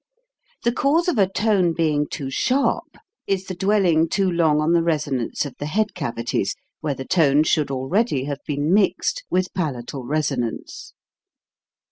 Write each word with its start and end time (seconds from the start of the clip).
The 0.63 0.71
cause 0.71 1.07
of 1.07 1.19
a 1.19 1.29
tone 1.29 1.73
being 1.75 2.07
too 2.07 2.31
sharp 2.31 2.97
is 3.27 3.45
the 3.45 3.53
dwell 3.53 3.85
ing 3.85 4.09
too 4.09 4.31
long 4.31 4.59
on 4.59 4.73
the 4.73 4.81
resonance 4.81 5.45
of 5.45 5.53
the 5.59 5.67
head 5.67 5.93
cavi 5.93 6.25
ties, 6.25 6.55
where 6.79 6.95
the 6.95 7.05
tone 7.05 7.43
should 7.43 7.69
already 7.69 8.23
have 8.23 8.39
been 8.47 8.73
mixed 8.73 9.23
with 9.29 9.53
palatal 9.53 10.03
resonance. 10.03 10.95